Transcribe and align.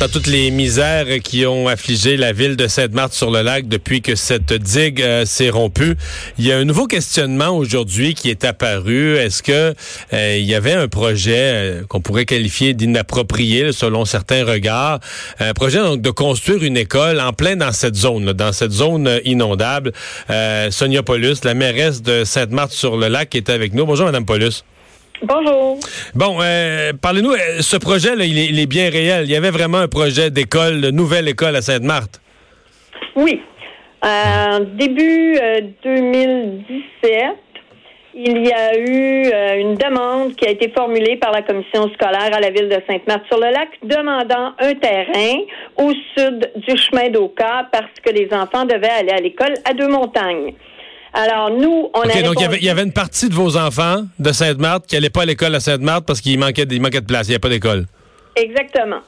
Dans 0.00 0.08
toutes 0.08 0.28
les 0.28 0.50
misères 0.50 1.20
qui 1.22 1.44
ont 1.44 1.68
affligé 1.68 2.16
la 2.16 2.32
ville 2.32 2.56
de 2.56 2.68
Sainte-Marthe-sur-le-Lac 2.68 3.68
depuis 3.68 4.00
que 4.00 4.14
cette 4.14 4.54
digue 4.54 5.02
euh, 5.02 5.26
s'est 5.26 5.50
rompue, 5.50 5.94
il 6.38 6.46
y 6.46 6.52
a 6.52 6.56
un 6.56 6.64
nouveau 6.64 6.86
questionnement 6.86 7.50
aujourd'hui 7.50 8.14
qui 8.14 8.30
est 8.30 8.46
apparu. 8.46 9.18
Est-ce 9.18 9.42
que 9.42 9.74
euh, 10.14 10.36
il 10.38 10.46
y 10.46 10.54
avait 10.54 10.72
un 10.72 10.88
projet 10.88 11.34
euh, 11.36 11.82
qu'on 11.86 12.00
pourrait 12.00 12.24
qualifier 12.24 12.72
d'inapproprié 12.72 13.72
selon 13.72 14.06
certains 14.06 14.42
regards, 14.42 15.00
un 15.38 15.52
projet 15.52 15.80
donc 15.80 16.00
de 16.00 16.10
construire 16.10 16.64
une 16.64 16.78
école 16.78 17.20
en 17.20 17.34
plein 17.34 17.56
dans 17.56 17.72
cette 17.72 17.96
zone, 17.96 18.32
dans 18.32 18.52
cette 18.54 18.72
zone 18.72 19.20
inondable. 19.26 19.92
Sonia 20.70 21.02
Paulus, 21.02 21.44
la 21.44 21.52
mairesse 21.52 22.00
de 22.00 22.24
Sainte-Marthe-sur-le-Lac, 22.24 23.34
est 23.34 23.50
avec 23.50 23.74
nous. 23.74 23.84
Bonjour, 23.84 24.06
Madame 24.06 24.24
Paulus. 24.24 24.64
Bonjour. 25.22 25.78
Bon, 26.14 26.38
euh, 26.40 26.92
parlez-nous, 27.00 27.32
euh, 27.32 27.60
ce 27.60 27.76
projet, 27.76 28.16
là, 28.16 28.24
il 28.24 28.58
est, 28.58 28.66
bien 28.66 28.88
réel. 28.88 29.24
Il 29.24 29.30
y 29.30 29.36
avait 29.36 29.50
vraiment 29.50 29.78
un 29.78 29.88
projet 29.88 30.30
d'école, 30.30 30.80
de 30.80 30.90
nouvelle 30.90 31.28
école 31.28 31.56
à 31.56 31.62
Sainte-Marthe. 31.62 32.20
Oui. 33.16 33.42
Euh, 34.02 34.60
début 34.78 35.38
2017, 35.84 37.22
il 38.14 38.46
y 38.46 38.52
a 38.52 38.78
eu 38.78 39.60
une 39.60 39.74
demande 39.74 40.34
qui 40.36 40.46
a 40.46 40.50
été 40.50 40.70
formulée 40.70 41.16
par 41.16 41.32
la 41.32 41.42
commission 41.42 41.90
scolaire 41.92 42.30
à 42.32 42.40
la 42.40 42.50
ville 42.50 42.70
de 42.70 42.80
Sainte-Marthe-sur-le-Lac 42.88 43.68
demandant 43.82 44.54
un 44.58 44.74
terrain 44.74 45.40
au 45.76 45.92
sud 46.16 46.50
du 46.66 46.78
chemin 46.78 47.10
d'Oka 47.10 47.68
parce 47.70 47.92
que 48.02 48.10
les 48.10 48.28
enfants 48.32 48.64
devaient 48.64 48.88
aller 48.88 49.12
à 49.12 49.20
l'école 49.20 49.52
à 49.66 49.74
Deux-Montagnes. 49.74 50.54
Alors, 51.12 51.50
nous, 51.50 51.90
on 51.94 52.00
OK, 52.00 52.22
donc 52.22 52.36
il 52.40 52.64
y, 52.64 52.68
avait, 52.68 52.82
une 52.82 52.92
partie 52.92 53.28
de 53.28 53.34
vos 53.34 53.56
enfants 53.56 54.02
de 54.18 54.32
Sainte-Marthe 54.32 54.86
qui 54.86 54.94
n'allaient 54.94 55.10
pas 55.10 55.22
à 55.22 55.26
l'école 55.26 55.54
à 55.54 55.60
Sainte-Marthe 55.60 56.06
parce 56.06 56.20
qu'il 56.20 56.38
manquait, 56.38 56.66
manquait 56.78 57.00
de 57.00 57.06
place, 57.06 57.26
il 57.26 57.30
n'y 57.30 57.34
avait 57.34 57.40
pas 57.40 57.48
d'école. 57.48 57.86
Exactement. 58.36 59.00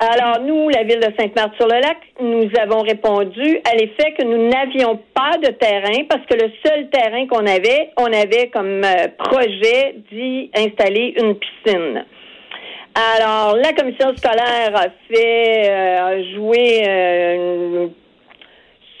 Alors, 0.00 0.40
nous, 0.40 0.68
la 0.68 0.84
ville 0.84 1.00
de 1.00 1.12
Sainte-Marthe-sur-le-Lac, 1.18 1.96
nous 2.20 2.48
avons 2.60 2.82
répondu 2.82 3.60
à 3.68 3.74
l'effet 3.74 4.14
que 4.16 4.24
nous 4.24 4.48
n'avions 4.48 5.00
pas 5.12 5.36
de 5.38 5.52
terrain 5.52 6.04
parce 6.08 6.24
que 6.26 6.34
le 6.34 6.52
seul 6.64 6.88
terrain 6.90 7.26
qu'on 7.26 7.44
avait, 7.46 7.90
on 7.96 8.06
avait 8.06 8.48
comme 8.48 8.84
euh, 8.84 9.08
projet 9.18 9.96
d'y 10.10 10.50
installer 10.54 11.14
une 11.20 11.34
piscine. 11.34 12.04
Alors, 13.16 13.56
la 13.56 13.72
commission 13.72 14.16
scolaire 14.16 14.74
a 14.74 14.86
fait 15.08 15.68
euh, 15.68 16.34
jouer 16.34 16.82
euh, 16.86 17.34
une 17.84 17.90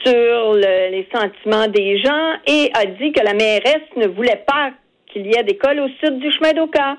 sur 0.04 0.54
les 0.54 1.06
sentiments 1.12 1.68
des 1.68 1.98
gens 1.98 2.32
et 2.46 2.70
a 2.74 2.86
dit 2.86 3.12
que 3.12 3.24
la 3.24 3.34
mairesse 3.34 3.88
ne 3.96 4.06
voulait 4.08 4.42
pas 4.46 4.70
qu'il 5.12 5.26
y 5.26 5.36
ait 5.36 5.42
d'école 5.42 5.80
au 5.80 5.88
sud 6.02 6.18
du 6.18 6.30
chemin 6.32 6.52
d'Oka. 6.52 6.96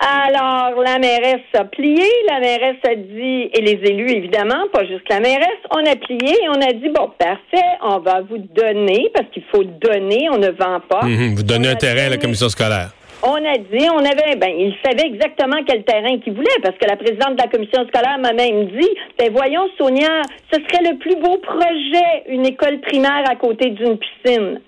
Alors, 0.00 0.80
la 0.82 0.98
mairesse 0.98 1.44
a 1.52 1.64
plié, 1.64 2.06
la 2.26 2.40
mairesse 2.40 2.78
a 2.88 2.94
dit, 2.94 3.50
et 3.52 3.60
les 3.60 3.90
élus, 3.90 4.10
évidemment, 4.10 4.66
pas 4.72 4.86
juste 4.86 5.06
la 5.10 5.20
mairesse, 5.20 5.60
on 5.70 5.84
a 5.84 5.94
plié 5.94 6.36
et 6.42 6.48
on 6.48 6.54
a 6.54 6.72
dit, 6.72 6.88
bon, 6.88 7.10
parfait, 7.18 7.66
on 7.82 7.98
va 7.98 8.22
vous 8.22 8.38
donner, 8.38 9.10
parce 9.12 9.26
qu'il 9.30 9.44
faut 9.52 9.62
donner, 9.62 10.28
on 10.32 10.38
ne 10.38 10.48
vend 10.48 10.80
pas. 10.88 11.02
Mhm, 11.02 11.34
vous 11.34 11.42
donnez 11.42 11.68
un 11.68 11.74
terrain 11.74 12.06
à 12.06 12.08
la 12.08 12.16
commission 12.16 12.48
scolaire 12.48 12.92
on 13.22 13.36
a 13.36 13.58
dit, 13.58 13.86
on 13.92 13.98
avait, 13.98 14.36
ben, 14.36 14.50
il 14.50 14.74
savait 14.84 15.06
exactement 15.06 15.58
quel 15.66 15.84
terrain 15.84 16.18
qu'il 16.18 16.32
voulait, 16.32 16.60
parce 16.62 16.76
que 16.76 16.88
la 16.88 16.96
présidente 16.96 17.36
de 17.36 17.42
la 17.42 17.48
commission 17.48 17.86
scolaire 17.88 18.18
m'a 18.18 18.32
même 18.32 18.66
dit, 18.66 18.88
ben, 19.18 19.30
voyons, 19.32 19.68
Sonia, 19.78 20.22
ce 20.52 20.60
serait 20.60 20.90
le 20.90 20.98
plus 20.98 21.16
beau 21.16 21.36
projet, 21.38 22.24
une 22.28 22.46
école 22.46 22.80
primaire 22.80 23.24
à 23.28 23.36
côté 23.36 23.70
d'une 23.70 23.98
piscine. 23.98 24.60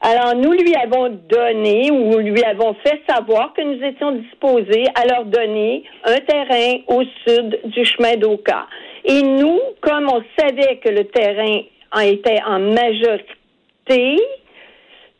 Alors, 0.00 0.36
nous 0.36 0.52
lui 0.52 0.74
avons 0.76 1.08
donné 1.28 1.90
ou 1.90 2.18
lui 2.18 2.44
avons 2.44 2.74
fait 2.84 3.00
savoir 3.08 3.52
que 3.52 3.62
nous 3.62 3.82
étions 3.84 4.12
disposés 4.12 4.84
à 4.94 5.04
leur 5.06 5.24
donner 5.24 5.82
un 6.04 6.18
terrain 6.20 6.78
au 6.86 7.02
sud 7.26 7.58
du 7.64 7.84
chemin 7.84 8.16
d'Oka. 8.16 8.66
Et 9.04 9.22
nous, 9.22 9.58
comme 9.80 10.08
on 10.08 10.22
savait 10.38 10.76
que 10.76 10.90
le 10.90 11.04
terrain 11.04 11.62
était 12.02 12.40
en 12.46 12.60
majorité 12.60 14.18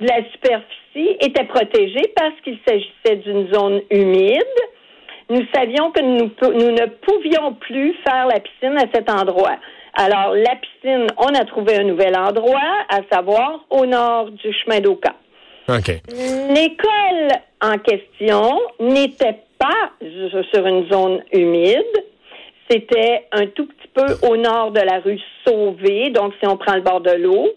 la 0.01 0.23
superficie, 0.33 1.17
était 1.21 1.45
protégé 1.45 2.01
parce 2.17 2.35
qu'il 2.43 2.59
s'agissait 2.67 3.17
d'une 3.17 3.53
zone 3.53 3.83
humide. 3.91 4.43
Nous 5.31 5.45
savions 5.55 5.91
que 5.91 6.01
nous, 6.01 6.31
nous 6.55 6.73
ne 6.73 6.87
pouvions 6.87 7.55
plus 7.55 7.95
faire 8.07 8.27
la 8.27 8.41
piscine 8.41 8.77
à 8.79 8.87
cet 8.93 9.11
endroit. 9.11 9.57
Alors, 9.95 10.35
la 10.35 10.57
piscine, 10.57 11.07
on 11.19 11.35
a 11.35 11.45
trouvé 11.45 11.77
un 11.77 11.85
nouvel 11.85 12.17
endroit, 12.17 12.87
à 12.89 13.01
savoir 13.13 13.65
au 13.71 13.85
nord 13.85 14.31
du 14.31 14.53
chemin 14.53 14.81
d'Oka. 14.81 15.15
L'école 16.09 17.29
en 17.61 17.77
question 17.79 18.59
n'était 18.81 19.41
pas 19.59 19.91
sur 20.51 20.67
une 20.67 20.89
zone 20.91 21.23
humide. 21.33 21.85
C'était 22.71 23.27
un 23.33 23.47
tout 23.49 23.67
petit 23.67 23.89
peu 23.93 24.27
au 24.29 24.37
nord 24.37 24.71
de 24.71 24.81
la 24.81 25.01
rue 25.01 25.21
Sauvé, 25.45 26.11
donc 26.11 26.33
si 26.41 26.47
on 26.47 26.57
prend 26.57 26.75
le 26.75 26.83
bord 26.83 27.01
de 27.01 27.13
l'eau. 27.13 27.49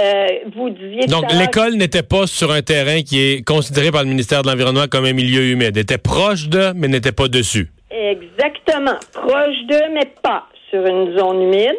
Euh, 0.00 0.26
vous 0.54 0.70
disiez. 0.70 1.06
Donc, 1.06 1.32
l'école 1.32 1.74
n'était 1.74 2.02
pas 2.02 2.26
sur 2.26 2.50
un 2.50 2.62
terrain 2.62 3.02
qui 3.02 3.20
est 3.20 3.46
considéré 3.46 3.90
par 3.90 4.02
le 4.02 4.08
ministère 4.08 4.42
de 4.42 4.48
l'Environnement 4.48 4.86
comme 4.90 5.04
un 5.04 5.12
milieu 5.12 5.42
humide. 5.42 5.72
Elle 5.74 5.82
était 5.82 5.98
proche 5.98 6.48
de, 6.48 6.72
mais 6.74 6.88
n'était 6.88 7.12
pas 7.12 7.28
dessus. 7.28 7.68
Exactement. 7.90 8.98
Proche 9.12 9.66
de, 9.68 9.92
mais 9.92 10.10
pas 10.22 10.46
sur 10.70 10.86
une 10.86 11.18
zone 11.18 11.42
humide. 11.42 11.76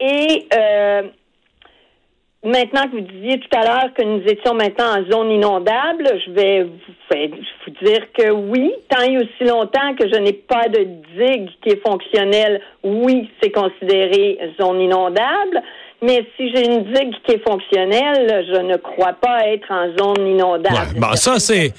Et 0.00 0.46
euh, 0.56 1.02
maintenant 2.44 2.84
que 2.84 2.92
vous 2.92 3.00
disiez 3.00 3.40
tout 3.40 3.58
à 3.58 3.64
l'heure 3.64 3.92
que 3.94 4.04
nous 4.04 4.22
étions 4.26 4.54
maintenant 4.54 5.00
en 5.00 5.10
zone 5.10 5.32
inondable, 5.32 6.08
je 6.24 6.30
vais 6.30 6.62
vous, 6.62 7.70
dire 7.82 8.06
que 8.12 8.30
oui, 8.30 8.72
tant 8.88 9.02
et 9.02 9.18
aussi 9.18 9.44
longtemps 9.44 9.94
que 9.98 10.08
je 10.08 10.18
n'ai 10.20 10.32
pas 10.32 10.68
de 10.68 10.84
digue 11.18 11.50
qui 11.62 11.70
est 11.70 11.86
fonctionnelle, 11.86 12.60
oui, 12.84 13.28
c'est 13.42 13.50
considéré 13.50 14.38
zone 14.60 14.80
inondable. 14.80 15.62
Mais 16.00 16.24
si 16.36 16.50
j'ai 16.54 16.64
une 16.64 16.84
digue 16.84 17.14
qui 17.24 17.32
est 17.32 17.48
fonctionnelle, 17.48 18.46
je 18.48 18.60
ne 18.60 18.76
crois 18.76 19.14
pas 19.14 19.46
être 19.46 19.70
en 19.70 19.88
zone 19.96 20.26
inondable. 20.26 20.98
bon, 20.98 21.14
ça, 21.14 21.38
c'est. 21.38 21.72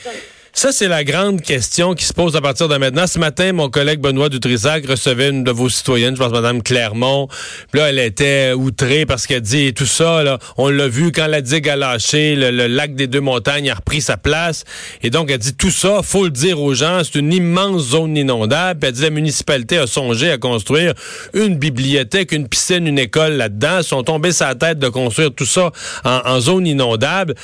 Ça, 0.54 0.72
c'est 0.72 0.88
la 0.88 1.04
grande 1.04 1.42
question 1.42 1.94
qui 1.94 2.06
se 2.06 2.14
pose 2.14 2.36
à 2.36 2.42
partir 2.42 2.68
de 2.68 2.76
maintenant. 2.76 3.06
Ce 3.08 3.20
matin, 3.20 3.54
mon 3.54 3.70
collègue 3.70 4.00
Benoît 4.00 4.30
Dutrissac 4.30 4.86
recevait 4.88 5.30
une 5.30 5.44
de 5.44 5.52
vos 5.52 5.70
citoyennes, 5.70 6.16
je 6.16 6.22
pense 6.22 6.32
Mme 6.32 6.64
Clermont. 6.64 7.28
Puis 7.72 7.80
là, 7.80 7.90
elle 7.90 8.00
était 8.00 8.54
outrée 8.54 9.06
parce 9.06 9.28
qu'elle 9.28 9.42
dit 9.42 9.74
tout 9.74 9.86
ça, 9.86 10.24
là, 10.24 10.40
on 10.58 10.70
l'a 10.70 10.88
vu 10.88 11.12
quand 11.12 11.28
la 11.28 11.42
digue 11.42 11.70
a 11.70 11.76
lâché, 11.76 12.36
le, 12.36 12.68
lac 12.68 12.96
des 12.96 13.08
deux 13.08 13.22
montagnes 13.22 13.70
a 13.70 13.76
repris 13.76 14.02
sa 14.02 14.18
place. 14.18 14.64
Et 15.04 15.12
donc, 15.12 15.30
elle 15.30 15.38
dit 15.38 15.54
tout 15.54 15.72
ça, 15.72 16.02
faut 16.04 16.24
le 16.24 16.32
dire 16.32 16.60
aux 16.60 16.74
gens, 16.74 17.02
c'est 17.04 17.20
une 17.20 17.32
immense 17.32 17.90
zone 17.90 18.18
inondable. 18.18 18.80
Puis 18.80 18.90
elle 18.90 18.96
dit 18.96 19.02
la 19.04 19.10
municipalité 19.12 19.78
a 19.78 19.88
songé 19.88 20.32
à 20.32 20.38
construire 20.38 20.94
une 21.34 21.58
bibliothèque, 21.58 22.32
une 22.32 22.48
piscine, 22.48 22.88
une 22.88 23.00
école 23.00 23.34
là-dedans. 23.34 23.80
Ils 23.80 23.84
sont 23.84 24.04
tombés 24.04 24.32
sa 24.32 24.56
tête 24.56 24.80
de 24.80 24.90
construire 24.90 25.32
tout 25.32 25.46
ça 25.46 25.72
en 26.04 26.40
zone 26.40 26.66
inondable 26.66 27.36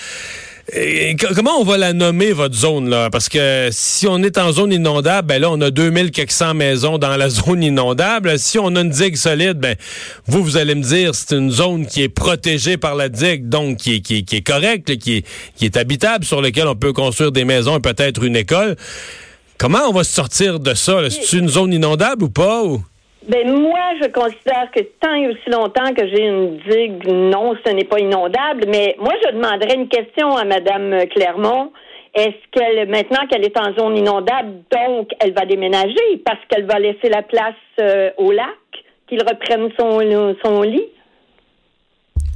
comment 1.36 1.60
on 1.60 1.64
va 1.64 1.78
la 1.78 1.94
nommer, 1.94 2.32
votre 2.32 2.56
zone, 2.56 2.90
là? 2.90 3.10
Parce 3.10 3.30
que 3.30 3.70
si 3.72 4.08
on 4.08 4.22
est 4.24 4.38
en 4.38 4.52
zone 4.52 4.74
inondable, 4.74 5.28
ben 5.28 5.42
là, 5.42 5.52
on 5.52 5.62
a 5.62 5.70
2000 5.70 6.12
quelques 6.12 6.42
maisons 6.56 6.98
dans 6.98 7.16
la 7.16 7.30
zone 7.30 7.64
inondable. 7.64 8.40
Si 8.40 8.58
on 8.58 8.76
a 8.76 8.82
une 8.82 8.90
digue 8.90 9.16
solide, 9.16 9.60
ben, 9.60 9.76
vous, 10.26 10.44
vous 10.44 10.58
allez 10.58 10.76
me 10.76 10.82
dire, 10.82 11.14
c'est 11.14 11.36
une 11.36 11.52
zone 11.52 11.86
qui 11.86 12.02
est 12.02 12.10
protégée 12.10 12.78
par 12.78 12.96
la 12.96 13.10
digue, 13.10 13.48
donc 13.48 13.78
qui 13.78 13.96
est, 13.96 14.00
qui 14.02 14.26
qui 14.26 14.38
est 14.38 14.42
correcte, 14.42 14.98
qui 14.98 15.18
est, 15.18 15.26
qui 15.56 15.66
est 15.66 15.78
habitable, 15.78 16.26
sur 16.26 16.42
laquelle 16.42 16.68
on 16.68 16.76
peut 16.76 16.94
construire 16.94 17.32
des 17.32 17.46
maisons 17.46 17.78
et 17.78 17.82
peut-être 17.82 18.24
une 18.24 18.36
école. 18.36 18.76
Comment 19.58 19.88
on 19.88 19.94
va 19.94 20.04
se 20.04 20.14
sortir 20.14 20.60
de 20.60 20.74
ça? 20.74 21.00
C'est 21.10 21.38
une 21.38 21.48
zone 21.48 21.74
inondable 21.74 22.24
ou 22.24 22.30
pas? 22.30 22.64
Ou? 22.64 22.84
Ben 23.28 23.52
moi, 23.52 23.80
je 24.02 24.08
considère 24.10 24.70
que 24.72 24.82
tant 25.00 25.16
et 25.16 25.28
aussi 25.28 25.50
longtemps 25.50 25.94
que 25.96 26.08
j'ai 26.08 26.28
une 26.28 26.58
digue, 26.70 27.08
non, 27.08 27.56
ce 27.66 27.72
n'est 27.72 27.84
pas 27.84 28.00
inondable. 28.00 28.66
Mais 28.68 28.96
moi, 29.00 29.14
je 29.24 29.32
demanderais 29.32 29.76
une 29.76 29.88
question 29.88 30.36
à 30.36 30.46
Madame 30.46 31.08
Clermont. 31.08 31.72
Est-ce 32.14 32.36
qu'elle, 32.52 32.88
maintenant 32.88 33.26
qu'elle 33.30 33.44
est 33.44 33.58
en 33.58 33.74
zone 33.78 33.98
inondable, 33.98 34.62
donc 34.72 35.10
elle 35.20 35.34
va 35.34 35.46
déménager 35.46 36.22
parce 36.24 36.40
qu'elle 36.48 36.66
va 36.66 36.80
laisser 36.80 37.10
la 37.10 37.24
place 37.24 37.56
euh, 37.80 38.10
au 38.18 38.32
lac, 38.32 38.48
qu'il 39.08 39.20
reprenne 39.22 39.70
son, 39.78 40.00
son 40.44 40.62
lit? 40.62 40.86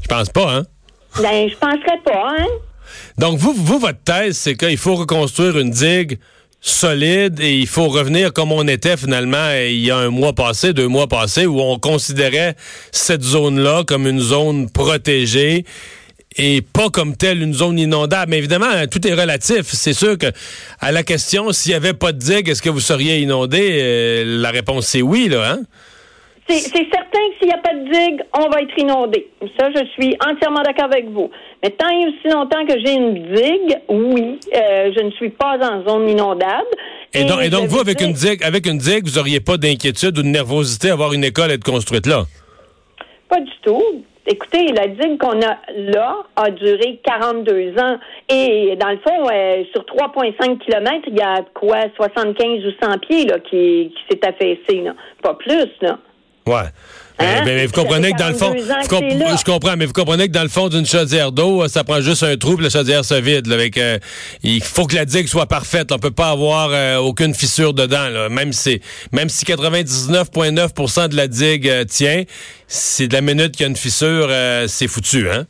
Je 0.02 0.08
pense 0.08 0.30
pas, 0.30 0.52
hein? 0.52 0.64
Ben, 1.22 1.48
je 1.48 1.56
penserais 1.56 2.00
pas, 2.04 2.28
hein? 2.40 2.48
Donc, 3.18 3.38
vous, 3.38 3.54
vous 3.54 3.80
votre 3.80 4.04
thèse, 4.04 4.38
c'est 4.38 4.56
qu'il 4.56 4.78
faut 4.78 4.96
reconstruire 4.96 5.58
une 5.58 5.70
digue 5.70 6.18
solide 6.62 7.40
et 7.40 7.58
il 7.58 7.68
faut 7.68 7.88
revenir 7.88 8.34
comme 8.34 8.52
on 8.52 8.68
était 8.68 8.98
finalement 8.98 9.52
il 9.52 9.80
y 9.80 9.92
a 9.92 9.98
un 9.98 10.10
mois 10.10 10.34
passé, 10.34 10.74
deux 10.74 10.88
mois 10.88 11.08
passé, 11.08 11.46
où 11.46 11.60
on 11.62 11.80
considérait 11.80 12.56
cette 12.92 13.24
zone-là 13.24 13.84
comme 13.86 14.08
une 14.08 14.20
zone 14.20 14.70
protégée 14.70 15.66
et 16.38 16.62
pas 16.62 16.90
comme 16.90 17.16
telle 17.16 17.42
une 17.42 17.54
zone 17.54 17.80
inondable. 17.80 18.32
Mais 18.32 18.38
évidemment, 18.38 18.68
tout 18.90 19.06
est 19.08 19.14
relatif. 19.14 19.68
C'est 19.72 19.94
sûr 19.94 20.18
que 20.18 20.28
à 20.80 20.92
la 20.92 21.04
question 21.04 21.52
s'il 21.52 21.72
n'y 21.72 21.76
avait 21.76 21.94
pas 21.94 22.12
de 22.12 22.20
digue, 22.20 22.50
est-ce 22.50 22.62
que 22.62 22.70
vous 22.70 22.80
seriez 22.82 23.20
inondé? 23.20 23.80
Euh, 23.82 24.42
la 24.42 24.52
réponse 24.52 24.88
c'est 24.88 25.02
oui, 25.02 25.30
là, 25.30 25.52
hein? 25.52 25.60
C'est 26.50 26.88
certain 26.92 27.20
que 27.30 27.38
s'il 27.38 27.48
n'y 27.48 27.54
a 27.54 27.58
pas 27.58 27.74
de 27.74 27.92
digue, 27.92 28.22
on 28.34 28.50
va 28.50 28.62
être 28.62 28.78
inondé. 28.78 29.28
Ça, 29.60 29.70
je 29.76 29.86
suis 29.94 30.18
entièrement 30.28 30.62
d'accord 30.64 30.86
avec 30.86 31.08
vous. 31.10 31.30
Mais 31.64 31.70
tant 31.70 31.90
et 31.90 32.08
aussi 32.08 32.34
longtemps 32.34 32.66
que 32.66 32.74
j'ai 32.84 32.94
une 32.94 33.34
digue, 33.36 33.78
oui, 33.88 34.40
euh, 34.56 34.92
je 34.96 35.04
ne 35.04 35.12
suis 35.12 35.30
pas 35.30 35.58
en 35.62 35.88
zone 35.88 36.10
inondable. 36.10 36.68
Et, 37.14 37.24
donc, 37.24 37.66
vous, 37.66 37.80
avec 37.80 38.02
une 38.02 38.14
digue, 38.14 38.44
avec 38.44 38.66
une 38.68 38.78
digue, 38.78 39.08
vous 39.08 39.18
n'auriez 39.18 39.40
pas 39.40 39.58
d'inquiétude 39.58 40.18
ou 40.18 40.22
de 40.24 40.28
nervosité 40.28 40.90
à 40.90 40.96
voir 40.96 41.14
une 41.14 41.24
école 41.24 41.52
être 41.52 41.64
construite 41.64 42.06
là? 42.06 42.26
Pas 43.28 43.40
du 43.40 43.52
tout. 43.64 44.04
Écoutez, 44.28 44.72
la 44.74 44.88
digue 44.88 45.18
qu'on 45.18 45.42
a 45.42 45.58
là 45.76 46.18
a 46.36 46.52
duré 46.52 47.00
42 47.04 47.74
ans. 47.80 47.98
Et 48.30 48.76
dans 48.80 48.90
le 48.90 48.98
fond, 48.98 49.28
euh, 49.32 49.64
sur 49.72 49.84
3,5 49.86 50.60
km, 50.60 51.04
il 51.08 51.18
y 51.18 51.22
a 51.22 51.44
quoi, 51.54 51.82
75 51.96 52.66
ou 52.66 52.72
100 52.84 52.98
pieds 53.00 53.26
là, 53.26 53.40
qui, 53.40 53.92
qui 53.92 54.04
s'est 54.10 54.28
affaissé. 54.28 54.82
Là. 54.84 54.94
Pas 55.24 55.34
plus. 55.34 55.70
Là. 55.82 55.98
Ouais. 56.50 56.70
Hein? 57.20 57.42
Mais, 57.46 57.66
vous 57.66 57.74
comprenez 57.74 58.14
que 58.14 58.18
dans 58.18 58.30
le 58.30 58.34
fond, 58.34 58.54
je 58.58 59.44
comprends, 59.44 59.76
mais 59.76 59.86
vous 59.86 59.94
comprenez 59.94 60.28
que 60.28 60.32
dans 60.32 60.44
le 60.44 60.50
fond 60.50 60.70
d'une 60.70 60.86
chaudière 60.86 61.32
d'eau, 61.32 61.68
ça 61.68 61.84
prend 61.84 62.00
juste 62.00 62.24
un 62.24 62.38
trou, 62.38 62.56
puis 62.56 62.64
la 62.64 62.70
chaudière 62.70 63.04
se 63.04 63.16
vide. 63.16 63.52
avec, 63.52 63.78
euh, 63.78 63.98
il 64.42 64.64
faut 64.64 64.86
que 64.86 64.96
la 64.96 65.06
digue 65.06 65.28
soit 65.28 65.46
parfaite. 65.46 65.92
On 65.92 66.00
peut 66.00 66.12
pas 66.12 66.30
avoir 66.30 66.70
euh, 66.72 66.98
aucune 66.98 67.34
fissure 67.34 67.74
dedans. 67.74 68.08
Là. 68.08 68.30
Même 68.30 68.54
si, 68.54 68.82
même 69.12 69.28
si 69.28 69.46
99,9% 69.46 71.10
de 71.10 71.18
la 71.18 71.28
digue 71.28 71.68
euh, 71.68 71.84
tient, 71.84 72.24
c'est 72.68 73.08
de 73.08 73.14
la 73.14 73.22
minute 73.22 73.52
qu'il 73.52 73.62
y 73.62 73.66
a 73.66 73.70
une 73.70 73.76
fissure, 73.76 74.30
c'est 74.68 74.88
foutu, 74.88 75.30
hein. 75.30 75.46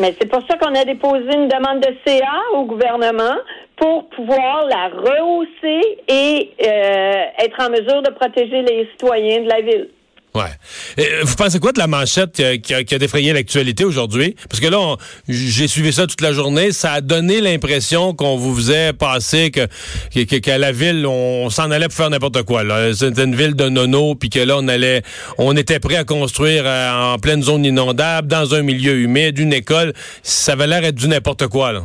Mais 0.00 0.12
c'est 0.20 0.28
pour 0.28 0.42
ça 0.50 0.56
qu'on 0.56 0.74
a 0.74 0.84
déposé 0.84 1.32
une 1.32 1.46
demande 1.46 1.80
de 1.80 1.94
CA 2.04 2.40
au 2.54 2.64
gouvernement 2.64 3.36
pour 3.76 4.08
pouvoir 4.08 4.66
la 4.66 4.88
rehausser 4.88 5.98
et 6.08 6.50
être 6.58 7.60
en 7.60 7.70
mesure 7.70 8.02
de 8.02 8.10
protéger 8.10 8.62
les 8.62 8.88
citoyens 8.90 9.42
de 9.42 9.48
la 9.48 9.60
ville. 9.60 9.88
Ouais. 10.34 10.50
Euh, 10.98 11.20
vous 11.22 11.36
pensez 11.36 11.60
quoi 11.60 11.70
de 11.70 11.78
la 11.78 11.86
manchette 11.86 12.42
qui 12.60 12.74
a, 12.74 12.98
défrayé 12.98 13.32
l'actualité 13.32 13.84
aujourd'hui? 13.84 14.34
Parce 14.50 14.58
que 14.58 14.66
là, 14.66 14.96
j'ai 15.28 15.68
suivi 15.68 15.92
ça 15.92 16.08
toute 16.08 16.22
la 16.22 16.32
journée. 16.32 16.72
Ça 16.72 16.94
a 16.94 17.00
donné 17.00 17.40
l'impression 17.40 18.14
qu'on 18.14 18.36
vous 18.36 18.52
faisait 18.52 18.92
passer 18.92 19.52
que 19.52 19.68
qu'à 20.10 20.58
la 20.58 20.72
ville, 20.72 21.06
on, 21.06 21.50
s'en 21.50 21.70
allait 21.70 21.86
pour 21.86 21.94
faire 21.94 22.10
n'importe 22.10 22.42
quoi. 22.42 22.62
C'était 22.94 23.22
une 23.22 23.36
ville 23.36 23.54
de 23.54 23.68
nono, 23.68 24.16
puis 24.16 24.28
que 24.28 24.40
là, 24.40 24.56
on 24.58 24.66
allait, 24.66 25.02
on 25.38 25.56
était 25.56 25.78
prêt 25.78 25.96
à 25.96 26.04
construire 26.04 26.64
euh, 26.66 27.14
en 27.14 27.18
pleine 27.18 27.42
zone 27.42 27.64
inondable, 27.64 28.26
dans 28.26 28.56
un 28.56 28.62
milieu 28.62 28.96
humide, 28.96 29.38
une 29.38 29.52
école. 29.52 29.92
Ça 30.24 30.54
avait 30.54 30.66
l'air 30.66 30.80
d'être 30.80 30.96
du 30.96 31.06
n'importe 31.06 31.46
quoi. 31.46 31.70
Là. 31.70 31.82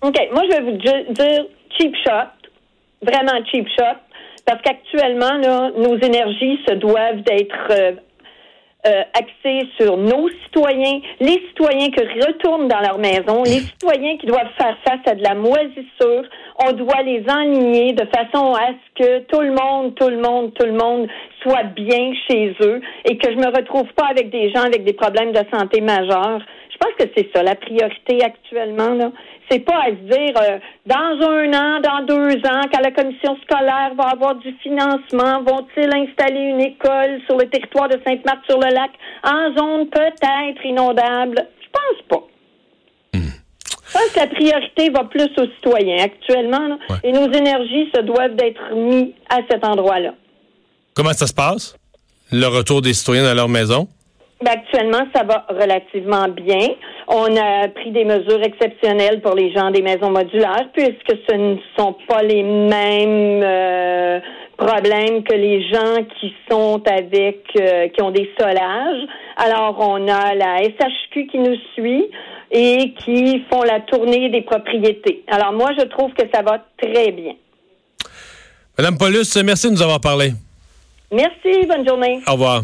OK. 0.00 0.16
Moi, 0.32 0.42
je 0.50 0.56
vais 0.56 0.62
vous 0.62 1.12
dire 1.12 1.44
cheap 1.76 1.94
shot. 2.02 2.30
Vraiment 3.02 3.44
cheap 3.50 3.66
shot 3.78 4.09
parce 4.50 4.62
qu'actuellement, 4.62 5.38
nos 5.78 5.96
énergies 5.98 6.58
se 6.68 6.74
doivent 6.74 7.22
d'être 7.22 7.70
euh, 7.70 7.92
euh, 8.84 9.02
axées 9.14 9.68
sur 9.78 9.96
nos 9.96 10.28
citoyens, 10.44 11.00
les 11.20 11.40
citoyens 11.48 11.88
qui 11.90 12.02
retournent 12.20 12.66
dans 12.66 12.80
leur 12.80 12.98
maison, 12.98 13.44
les 13.44 13.60
citoyens 13.60 14.16
qui 14.16 14.26
doivent 14.26 14.50
faire 14.58 14.76
face 14.84 15.06
à 15.06 15.14
de 15.14 15.22
la 15.22 15.36
moisissure. 15.36 16.24
On 16.66 16.72
doit 16.72 17.02
les 17.04 17.24
enligner 17.30 17.92
de 17.92 18.04
façon 18.06 18.52
à 18.54 18.70
ce 18.72 19.04
que 19.04 19.18
tout 19.26 19.40
le 19.40 19.52
monde, 19.52 19.94
tout 19.94 20.08
le 20.08 20.18
monde, 20.18 20.52
tout 20.54 20.66
le 20.66 20.72
monde 20.72 21.06
soit 21.42 21.64
bien 21.76 22.12
chez 22.28 22.56
eux 22.62 22.80
et 23.04 23.18
que 23.18 23.30
je 23.30 23.36
me 23.36 23.56
retrouve 23.56 23.86
pas 23.94 24.06
avec 24.10 24.30
des 24.30 24.50
gens 24.50 24.62
avec 24.62 24.82
des 24.82 24.94
problèmes 24.94 25.30
de 25.30 25.42
santé 25.52 25.80
majeurs. 25.80 26.40
Que 27.00 27.10
c'est 27.16 27.30
ça 27.34 27.42
la 27.42 27.54
priorité 27.54 28.22
actuellement. 28.22 28.94
Là 28.94 29.10
c'est 29.50 29.60
pas 29.60 29.80
à 29.82 29.88
se 29.88 29.94
dire 29.94 30.34
euh, 30.40 30.58
dans 30.86 31.26
un 31.28 31.52
an, 31.52 31.80
dans 31.80 32.04
deux 32.06 32.36
ans, 32.46 32.62
quand 32.72 32.80
la 32.80 32.92
commission 32.92 33.36
scolaire 33.42 33.92
va 33.96 34.10
avoir 34.12 34.36
du 34.36 34.54
financement, 34.62 35.42
vont-ils 35.42 35.92
installer 35.92 36.40
une 36.40 36.60
école 36.60 37.20
sur 37.26 37.36
le 37.36 37.48
territoire 37.48 37.88
de 37.88 38.00
Sainte-Marthe-sur-le-Lac 38.06 38.90
en 39.24 39.56
zone 39.56 39.88
peut-être 39.88 40.64
inondable? 40.64 41.48
Je 41.60 41.68
pense 41.72 42.02
pas. 42.08 42.26
Hmm. 43.14 43.30
Je 43.64 43.92
pense 43.92 44.12
que 44.14 44.20
la 44.20 44.26
priorité 44.28 44.90
va 44.90 45.04
plus 45.04 45.30
aux 45.36 45.50
citoyens 45.56 46.04
actuellement, 46.04 46.78
et 47.02 47.10
nos 47.10 47.30
énergies 47.32 47.90
se 47.94 48.02
doivent 48.02 48.36
d'être 48.36 48.74
mises 48.74 49.14
à 49.28 49.38
cet 49.50 49.64
endroit-là. 49.64 50.14
Comment 50.94 51.12
ça 51.12 51.26
se 51.26 51.34
passe? 51.34 51.76
Le 52.30 52.46
retour 52.46 52.82
des 52.82 52.94
citoyens 52.94 53.24
dans 53.24 53.34
leur 53.34 53.48
maison? 53.48 53.88
Ben, 54.42 54.52
actuellement, 54.52 55.06
ça 55.14 55.24
va 55.24 55.44
relativement 55.50 56.28
bien. 56.28 56.68
On 57.12 57.36
a 57.36 57.66
pris 57.66 57.90
des 57.90 58.04
mesures 58.04 58.40
exceptionnelles 58.40 59.20
pour 59.20 59.34
les 59.34 59.52
gens 59.52 59.72
des 59.72 59.82
maisons 59.82 60.10
modulaires, 60.12 60.68
puisque 60.72 61.18
ce 61.28 61.34
ne 61.34 61.56
sont 61.76 61.96
pas 62.06 62.22
les 62.22 62.44
mêmes 62.44 63.42
euh, 63.42 64.20
problèmes 64.56 65.24
que 65.24 65.34
les 65.34 65.68
gens 65.68 66.04
qui 66.20 66.32
sont 66.48 66.80
avec, 66.86 67.46
euh, 67.58 67.88
qui 67.88 68.00
ont 68.00 68.12
des 68.12 68.30
solages. 68.38 69.08
Alors, 69.36 69.76
on 69.80 70.06
a 70.06 70.34
la 70.36 70.62
SHQ 70.62 71.26
qui 71.26 71.38
nous 71.38 71.56
suit 71.74 72.04
et 72.52 72.94
qui 73.04 73.42
font 73.52 73.62
la 73.64 73.80
tournée 73.80 74.28
des 74.28 74.42
propriétés. 74.42 75.24
Alors, 75.26 75.52
moi, 75.52 75.70
je 75.76 75.86
trouve 75.86 76.12
que 76.12 76.22
ça 76.32 76.42
va 76.42 76.64
très 76.80 77.10
bien. 77.10 77.34
Madame 78.78 78.96
Paulus, 78.96 79.36
merci 79.44 79.66
de 79.66 79.72
nous 79.72 79.82
avoir 79.82 80.00
parlé. 80.00 80.30
Merci, 81.10 81.66
bonne 81.66 81.86
journée. 81.86 82.20
Au 82.28 82.32
revoir. 82.32 82.62